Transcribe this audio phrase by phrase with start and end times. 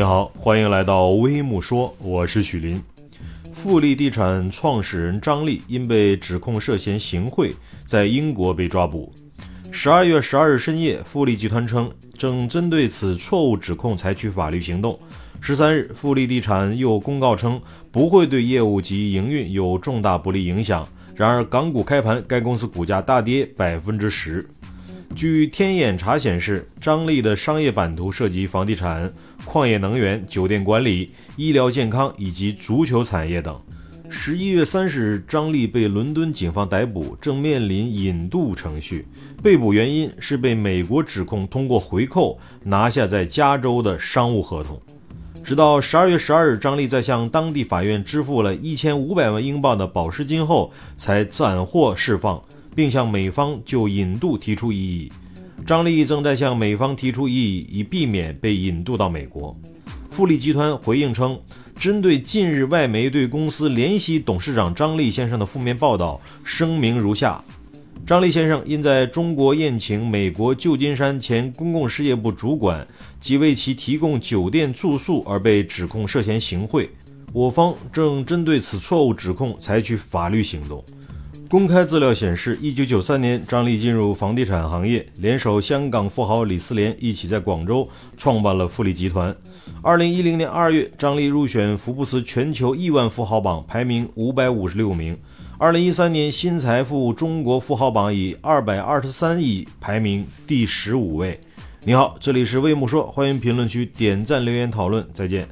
[0.00, 2.82] 你好，欢迎来到微木说，我是许林。
[3.52, 7.54] 富力地产创始人张力因被指控涉嫌行贿，
[7.84, 9.12] 在英国被抓捕。
[9.70, 14.98] 十二月十二日深夜，富力集团称正针对此错误指控采取法律行动。
[15.38, 17.60] 十三日，富力地产又公告称
[17.92, 20.88] 不会对业务及营运有重大不利影响。
[21.14, 24.48] 然而，港股开盘，该公司股价大跌百分之十。
[25.14, 29.12] 据天眼查显示，张力的商业版图涉及房地产、
[29.44, 33.60] 矿业能源、酒店管理、医疗健康以及足球产业等。
[34.08, 39.06] 十一月三十日，张力被伦敦警方逮捕，正面临引渡程序。
[39.42, 44.80] 被捕原因是被美国指控通过回扣拿下在加州的商务合同。
[45.44, 52.42] 直到十二月十二日，张力在向当地法院支付了一千五百万英镑的保释金后，才暂获释放。
[52.74, 55.12] 并向美方就引渡提出异议。
[55.66, 59.54] 张力正在向美方提出异议，以避免被引渡到美国。
[60.10, 61.38] 富力集团回应称，
[61.78, 67.42] 针对近日外媒对公司联席董事长张力先生的负面报道，声明如下：
[68.06, 72.86] 张力先生因在中国宴请美国旧金山前公共事业部主管
[73.20, 76.90] 及为其提供酒店住宿而被指控涉嫌行贿，
[77.32, 80.82] 我方正针对此错误指控采取法律行动。
[81.50, 89.34] 公开资料显示，一九九三年，张力进入房地产行业，联手香港富豪李思廉一起在广州创办了富力集团。
[89.82, 95.16] 二零一零年二月，张力入选福布斯全球亿万富豪榜，排名五百五十六名。
[95.58, 101.40] 二零一三年，新财富中国富豪榜以二百二十三亿排名第十五位。
[101.82, 105.48] 你好，这里是魏木说，欢迎评论区点赞留言讨论，再见。